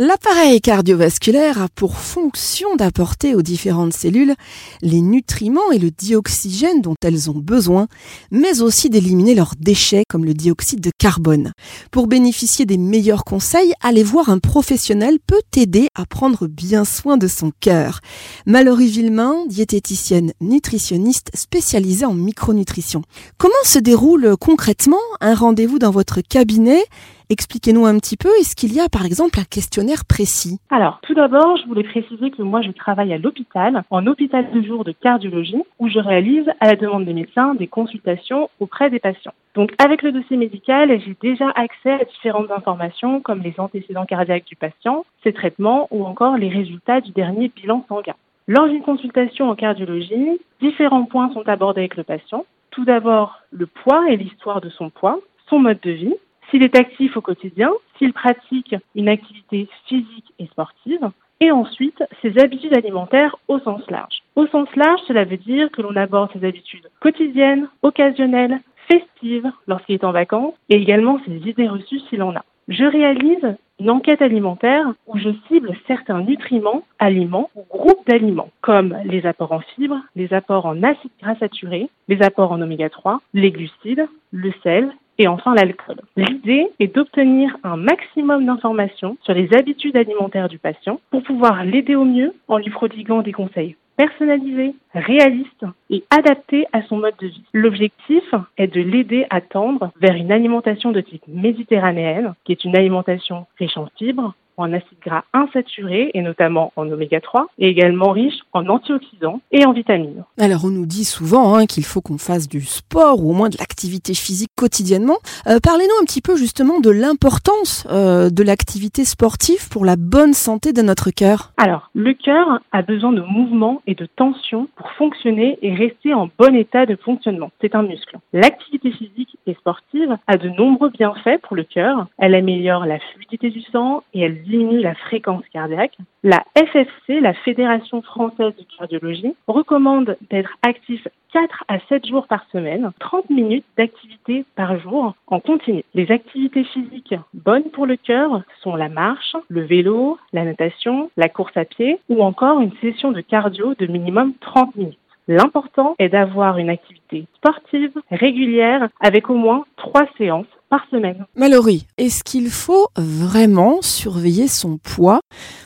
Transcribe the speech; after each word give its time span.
L'appareil 0.00 0.60
cardiovasculaire 0.60 1.60
a 1.60 1.68
pour 1.68 1.96
fonction 1.96 2.76
d'apporter 2.76 3.34
aux 3.34 3.42
différentes 3.42 3.94
cellules 3.94 4.36
les 4.80 5.00
nutriments 5.00 5.72
et 5.72 5.80
le 5.80 5.90
dioxygène 5.90 6.82
dont 6.82 6.94
elles 7.02 7.28
ont 7.28 7.38
besoin, 7.40 7.88
mais 8.30 8.60
aussi 8.60 8.90
d'éliminer 8.90 9.34
leurs 9.34 9.54
déchets 9.58 10.04
comme 10.08 10.24
le 10.24 10.34
dioxyde 10.34 10.78
de 10.78 10.92
carbone. 10.96 11.50
Pour 11.90 12.06
bénéficier 12.06 12.64
des 12.64 12.78
meilleurs 12.78 13.24
conseils, 13.24 13.72
aller 13.82 14.04
voir 14.04 14.28
un 14.28 14.38
professionnel 14.38 15.18
peut 15.26 15.42
aider 15.56 15.88
à 15.96 16.06
prendre 16.06 16.46
bien 16.46 16.84
soin 16.84 17.16
de 17.16 17.26
son 17.26 17.50
cœur. 17.58 17.98
Mallory 18.46 18.86
Villemain, 18.86 19.46
diététicienne 19.48 20.32
nutritionniste 20.40 21.32
spécialisée 21.34 22.06
en 22.06 22.14
micronutrition. 22.14 23.02
Comment 23.36 23.52
se 23.64 23.80
déroule 23.80 24.36
concrètement 24.36 24.96
un 25.20 25.34
rendez-vous 25.34 25.80
dans 25.80 25.90
votre 25.90 26.20
cabinet? 26.20 26.84
Expliquez-nous 27.30 27.84
un 27.84 27.98
petit 27.98 28.16
peu, 28.16 28.30
est-ce 28.40 28.56
qu'il 28.56 28.72
y 28.72 28.80
a 28.80 28.88
par 28.88 29.04
exemple 29.04 29.38
un 29.38 29.44
questionnaire 29.44 30.06
précis? 30.08 30.58
Alors, 30.70 30.98
tout 31.02 31.12
d'abord, 31.12 31.58
je 31.58 31.66
voulais 31.66 31.82
préciser 31.82 32.30
que 32.30 32.40
moi, 32.40 32.62
je 32.62 32.70
travaille 32.70 33.12
à 33.12 33.18
l'hôpital, 33.18 33.84
en 33.90 34.06
hôpital 34.06 34.50
de 34.50 34.62
jour 34.62 34.82
de 34.82 34.92
cardiologie, 34.92 35.62
où 35.78 35.90
je 35.90 35.98
réalise, 35.98 36.46
à 36.60 36.68
la 36.68 36.76
demande 36.76 37.04
des 37.04 37.12
médecins, 37.12 37.54
des 37.54 37.66
consultations 37.66 38.48
auprès 38.60 38.88
des 38.88 38.98
patients. 38.98 39.34
Donc, 39.54 39.74
avec 39.76 40.00
le 40.00 40.12
dossier 40.12 40.38
médical, 40.38 40.88
j'ai 41.04 41.16
déjà 41.20 41.50
accès 41.50 42.00
à 42.00 42.04
différentes 42.04 42.50
informations 42.50 43.20
comme 43.20 43.42
les 43.42 43.54
antécédents 43.58 44.06
cardiaques 44.06 44.46
du 44.46 44.56
patient, 44.56 45.04
ses 45.22 45.34
traitements 45.34 45.86
ou 45.90 46.06
encore 46.06 46.38
les 46.38 46.48
résultats 46.48 47.02
du 47.02 47.10
dernier 47.10 47.52
bilan 47.54 47.84
sanguin. 47.90 48.14
Lors 48.46 48.68
d'une 48.68 48.80
consultation 48.80 49.50
en 49.50 49.54
cardiologie, 49.54 50.40
différents 50.62 51.04
points 51.04 51.30
sont 51.34 51.46
abordés 51.46 51.82
avec 51.82 51.96
le 51.98 52.04
patient. 52.04 52.46
Tout 52.70 52.86
d'abord, 52.86 53.40
le 53.50 53.66
poids 53.66 54.10
et 54.10 54.16
l'histoire 54.16 54.62
de 54.62 54.70
son 54.70 54.88
poids, 54.88 55.20
son 55.50 55.58
mode 55.58 55.80
de 55.82 55.90
vie, 55.90 56.14
s'il 56.50 56.62
est 56.62 56.76
actif 56.76 57.16
au 57.16 57.20
quotidien, 57.20 57.70
s'il 57.98 58.12
pratique 58.12 58.74
une 58.94 59.08
activité 59.08 59.68
physique 59.86 60.32
et 60.38 60.46
sportive, 60.46 61.10
et 61.40 61.50
ensuite 61.50 62.02
ses 62.22 62.38
habitudes 62.38 62.76
alimentaires 62.76 63.36
au 63.48 63.58
sens 63.60 63.82
large. 63.90 64.22
Au 64.34 64.46
sens 64.48 64.68
large, 64.76 65.00
cela 65.06 65.24
veut 65.24 65.36
dire 65.36 65.70
que 65.70 65.82
l'on 65.82 65.96
aborde 65.96 66.32
ses 66.32 66.44
habitudes 66.44 66.88
quotidiennes, 67.00 67.68
occasionnelles, 67.82 68.60
festives 68.88 69.50
lorsqu'il 69.66 69.96
est 69.96 70.04
en 70.04 70.12
vacances, 70.12 70.54
et 70.68 70.76
également 70.76 71.20
ses 71.26 71.48
idées 71.48 71.68
reçues 71.68 72.00
s'il 72.08 72.22
en 72.22 72.34
a. 72.34 72.44
Je 72.68 72.84
réalise 72.84 73.56
une 73.80 73.90
enquête 73.90 74.20
alimentaire 74.20 74.92
où 75.06 75.16
je 75.16 75.30
cible 75.46 75.72
certains 75.86 76.20
nutriments, 76.20 76.82
aliments 76.98 77.50
ou 77.54 77.64
groupes 77.70 78.06
d'aliments, 78.06 78.50
comme 78.60 78.96
les 79.04 79.24
apports 79.24 79.52
en 79.52 79.60
fibres, 79.60 80.00
les 80.16 80.34
apports 80.34 80.66
en 80.66 80.82
acides 80.82 81.10
gras 81.22 81.36
saturés, 81.36 81.88
les 82.08 82.20
apports 82.22 82.52
en 82.52 82.60
oméga 82.60 82.90
3, 82.90 83.20
les 83.34 83.52
glucides, 83.52 84.08
le 84.32 84.52
sel 84.62 84.92
et 85.18 85.28
enfin 85.28 85.54
l'alcool. 85.54 85.96
L'idée 86.16 86.68
est 86.78 86.94
d'obtenir 86.94 87.56
un 87.64 87.76
maximum 87.76 88.46
d'informations 88.46 89.16
sur 89.22 89.34
les 89.34 89.52
habitudes 89.54 89.96
alimentaires 89.96 90.48
du 90.48 90.58
patient 90.58 91.00
pour 91.10 91.22
pouvoir 91.22 91.64
l'aider 91.64 91.96
au 91.96 92.04
mieux 92.04 92.34
en 92.46 92.58
lui 92.58 92.70
prodiguant 92.70 93.22
des 93.22 93.32
conseils 93.32 93.76
personnalisés, 93.96 94.74
réalistes 94.94 95.66
et 95.90 96.04
adaptés 96.10 96.66
à 96.72 96.82
son 96.82 96.98
mode 96.98 97.16
de 97.20 97.26
vie. 97.26 97.42
L'objectif 97.52 98.22
est 98.56 98.68
de 98.68 98.80
l'aider 98.80 99.26
à 99.28 99.40
tendre 99.40 99.90
vers 100.00 100.14
une 100.14 100.30
alimentation 100.30 100.92
de 100.92 101.00
type 101.00 101.24
méditerranéenne, 101.26 102.34
qui 102.44 102.52
est 102.52 102.64
une 102.64 102.76
alimentation 102.76 103.46
riche 103.58 103.76
en 103.76 103.88
fibres, 103.98 104.34
en 104.58 104.72
acides 104.72 104.98
gras 105.04 105.24
insaturés 105.32 106.10
et 106.14 106.22
notamment 106.22 106.72
en 106.76 106.90
oméga 106.90 107.20
3 107.20 107.46
et 107.58 107.68
également 107.68 108.10
riche 108.10 108.40
en 108.52 108.66
antioxydants 108.68 109.40
et 109.52 109.64
en 109.64 109.72
vitamines. 109.72 110.24
Alors 110.38 110.64
on 110.64 110.70
nous 110.70 110.86
dit 110.86 111.04
souvent 111.04 111.54
hein, 111.54 111.66
qu'il 111.66 111.84
faut 111.84 112.00
qu'on 112.00 112.18
fasse 112.18 112.48
du 112.48 112.60
sport 112.60 113.24
ou 113.24 113.30
au 113.30 113.34
moins 113.34 113.48
de 113.48 113.56
l'activité 113.58 114.14
physique 114.14 114.50
quotidiennement. 114.56 115.18
Euh, 115.46 115.58
parlez-nous 115.62 116.02
un 116.02 116.04
petit 116.04 116.20
peu 116.20 116.36
justement 116.36 116.80
de 116.80 116.90
l'importance 116.90 117.86
euh, 117.90 118.30
de 118.30 118.42
l'activité 118.42 119.04
sportive 119.04 119.68
pour 119.70 119.84
la 119.84 119.96
bonne 119.96 120.34
santé 120.34 120.72
de 120.72 120.82
notre 120.82 121.10
cœur. 121.10 121.52
Alors 121.56 121.90
le 121.94 122.12
cœur 122.14 122.60
a 122.72 122.82
besoin 122.82 123.12
de 123.12 123.22
mouvement 123.22 123.82
et 123.86 123.94
de 123.94 124.06
tension 124.06 124.68
pour 124.76 124.90
fonctionner 124.92 125.58
et 125.62 125.74
rester 125.74 126.14
en 126.14 126.28
bon 126.38 126.54
état 126.54 126.86
de 126.86 126.96
fonctionnement. 126.96 127.50
C'est 127.60 127.74
un 127.74 127.82
muscle. 127.82 128.18
L'activité 128.32 128.90
physique 128.90 129.36
et 129.46 129.54
sportive 129.54 130.16
a 130.26 130.36
de 130.36 130.48
nombreux 130.48 130.90
bienfaits 130.90 131.40
pour 131.42 131.56
le 131.56 131.64
cœur. 131.64 132.06
Elle 132.18 132.34
améliore 132.34 132.86
la 132.86 132.98
fluidité 132.98 133.50
du 133.50 133.62
sang 133.72 134.02
et 134.14 134.20
elle 134.20 134.42
diminue 134.48 134.80
la 134.80 134.94
fréquence 134.94 135.44
cardiaque. 135.52 135.96
La 136.22 136.44
FFC, 136.56 137.20
la 137.20 137.34
Fédération 137.34 138.02
française 138.02 138.54
de 138.56 138.64
cardiologie, 138.76 139.34
recommande 139.46 140.16
d'être 140.30 140.56
actif 140.62 141.06
4 141.32 141.64
à 141.68 141.78
7 141.88 142.06
jours 142.06 142.26
par 142.26 142.44
semaine, 142.50 142.90
30 143.00 143.30
minutes 143.30 143.64
d'activité 143.76 144.44
par 144.56 144.78
jour 144.80 145.14
en 145.26 145.40
continu. 145.40 145.84
Les 145.94 146.10
activités 146.10 146.64
physiques 146.64 147.14
bonnes 147.34 147.70
pour 147.70 147.86
le 147.86 147.96
cœur 147.96 148.42
sont 148.62 148.76
la 148.76 148.88
marche, 148.88 149.36
le 149.48 149.62
vélo, 149.62 150.18
la 150.32 150.44
natation, 150.44 151.10
la 151.16 151.28
course 151.28 151.56
à 151.56 151.64
pied 151.64 152.00
ou 152.08 152.22
encore 152.22 152.60
une 152.60 152.72
session 152.80 153.12
de 153.12 153.20
cardio 153.20 153.74
de 153.78 153.86
minimum 153.86 154.32
30 154.40 154.76
minutes. 154.76 154.98
L'important 155.28 155.94
est 155.98 156.08
d'avoir 156.08 156.56
une 156.56 156.70
activité 156.70 157.26
sportive 157.36 157.92
régulière 158.10 158.88
avec 159.00 159.28
au 159.28 159.34
moins 159.34 159.66
trois 159.76 160.06
séances 160.16 160.46
par 160.68 160.86
semaine. 160.90 161.26
Mallory, 161.36 161.86
est-ce 161.96 162.22
qu'il 162.24 162.48
faut 162.48 162.88
vraiment 162.96 163.80
surveiller 163.82 164.48
son 164.48 164.78
poids 164.78 165.20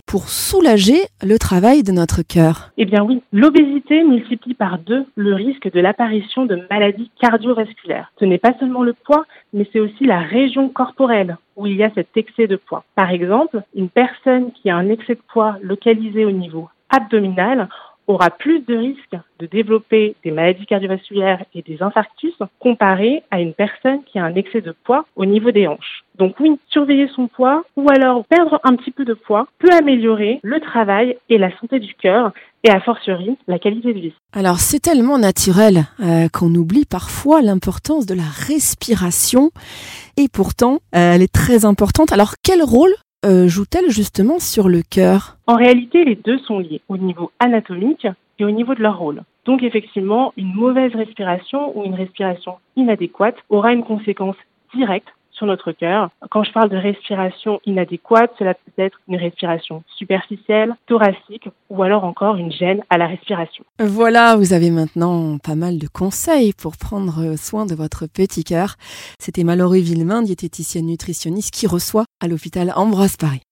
pour 0.06 0.28
soulager 0.28 1.00
le 1.22 1.38
travail 1.38 1.82
de 1.82 1.92
notre 1.92 2.22
cœur? 2.22 2.70
Eh 2.76 2.84
bien 2.84 3.02
oui, 3.02 3.22
l'obésité 3.32 4.04
multiplie 4.04 4.54
par 4.54 4.78
deux 4.78 5.04
le 5.16 5.34
risque 5.34 5.70
de 5.70 5.80
l'apparition 5.80 6.46
de 6.46 6.60
maladies 6.70 7.10
cardiovasculaires. 7.20 8.12
Ce 8.18 8.24
n'est 8.24 8.38
pas 8.38 8.54
seulement 8.58 8.82
le 8.82 8.94
poids, 8.94 9.24
mais 9.52 9.68
c'est 9.72 9.80
aussi 9.80 10.04
la 10.04 10.20
région 10.20 10.68
corporelle 10.68 11.36
où 11.56 11.66
il 11.66 11.76
y 11.76 11.84
a 11.84 11.90
cet 11.94 12.16
excès 12.16 12.46
de 12.46 12.56
poids. 12.56 12.84
Par 12.94 13.10
exemple, 13.10 13.62
une 13.74 13.90
personne 13.90 14.52
qui 14.52 14.70
a 14.70 14.76
un 14.76 14.88
excès 14.88 15.14
de 15.14 15.22
poids 15.32 15.56
localisé 15.62 16.24
au 16.24 16.30
niveau 16.30 16.68
abdominal 16.90 17.68
aura 18.12 18.30
plus 18.30 18.60
de 18.60 18.76
risques 18.76 19.16
de 19.38 19.46
développer 19.46 20.14
des 20.24 20.30
maladies 20.30 20.66
cardiovasculaires 20.66 21.44
et 21.54 21.62
des 21.62 21.82
infarctus 21.82 22.34
comparé 22.60 23.22
à 23.30 23.40
une 23.40 23.54
personne 23.54 24.02
qui 24.04 24.18
a 24.18 24.24
un 24.24 24.34
excès 24.34 24.60
de 24.60 24.74
poids 24.84 25.04
au 25.16 25.26
niveau 25.26 25.50
des 25.50 25.66
hanches. 25.66 26.04
Donc 26.18 26.38
oui, 26.40 26.58
surveiller 26.68 27.08
son 27.14 27.26
poids 27.26 27.64
ou 27.76 27.88
alors 27.90 28.24
perdre 28.26 28.60
un 28.64 28.76
petit 28.76 28.90
peu 28.90 29.04
de 29.04 29.14
poids 29.14 29.48
peut 29.58 29.72
améliorer 29.72 30.40
le 30.42 30.60
travail 30.60 31.16
et 31.28 31.38
la 31.38 31.56
santé 31.58 31.80
du 31.80 31.94
cœur 31.94 32.32
et 32.64 32.70
a 32.70 32.80
fortiori 32.80 33.36
la 33.48 33.58
qualité 33.58 33.92
de 33.92 33.98
vie. 33.98 34.14
Alors 34.32 34.60
c'est 34.60 34.78
tellement 34.78 35.18
naturel 35.18 35.86
euh, 36.00 36.28
qu'on 36.28 36.54
oublie 36.54 36.84
parfois 36.84 37.42
l'importance 37.42 38.06
de 38.06 38.14
la 38.14 38.22
respiration 38.46 39.50
et 40.16 40.28
pourtant 40.28 40.80
euh, 40.94 41.14
elle 41.14 41.22
est 41.22 41.32
très 41.32 41.64
importante. 41.64 42.12
Alors 42.12 42.34
quel 42.42 42.62
rôle 42.62 42.94
euh, 43.24 43.46
joue-t-elle 43.48 43.90
justement 43.90 44.38
sur 44.38 44.68
le 44.68 44.82
cœur? 44.82 45.36
En 45.46 45.56
réalité, 45.56 46.04
les 46.04 46.16
deux 46.16 46.38
sont 46.38 46.58
liés 46.58 46.80
au 46.88 46.96
niveau 46.96 47.30
anatomique 47.38 48.06
et 48.38 48.44
au 48.44 48.50
niveau 48.50 48.74
de 48.74 48.82
leur 48.82 48.98
rôle. 48.98 49.22
Donc 49.44 49.62
effectivement, 49.62 50.32
une 50.36 50.52
mauvaise 50.54 50.94
respiration 50.94 51.76
ou 51.76 51.84
une 51.84 51.94
respiration 51.94 52.56
inadéquate 52.76 53.36
aura 53.48 53.72
une 53.72 53.84
conséquence 53.84 54.36
directe 54.74 55.08
sur 55.32 55.46
notre 55.46 55.72
cœur. 55.72 56.10
Quand 56.30 56.44
je 56.44 56.52
parle 56.52 56.68
de 56.68 56.76
respiration 56.76 57.60
inadéquate, 57.66 58.32
cela 58.38 58.54
peut 58.54 58.82
être 58.82 59.00
une 59.08 59.16
respiration 59.16 59.82
superficielle, 59.96 60.74
thoracique 60.86 61.48
ou 61.70 61.82
alors 61.82 62.04
encore 62.04 62.36
une 62.36 62.52
gêne 62.52 62.82
à 62.90 62.98
la 62.98 63.06
respiration. 63.06 63.64
Voilà, 63.80 64.36
vous 64.36 64.52
avez 64.52 64.70
maintenant 64.70 65.38
pas 65.38 65.54
mal 65.54 65.78
de 65.78 65.88
conseils 65.88 66.52
pour 66.52 66.76
prendre 66.76 67.36
soin 67.36 67.66
de 67.66 67.74
votre 67.74 68.06
petit 68.06 68.44
cœur. 68.44 68.76
C'était 69.18 69.44
Mallory 69.44 69.82
Villemain, 69.82 70.22
diététicienne 70.22 70.86
nutritionniste 70.86 71.52
qui 71.52 71.66
reçoit 71.66 72.04
à 72.22 72.28
l'hôpital 72.28 72.72
Ambroise 72.76 73.16
Paris. 73.16 73.42